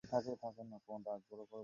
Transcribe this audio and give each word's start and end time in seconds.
সাজ্জাদ, 0.03 0.37
নামো। 0.63 1.57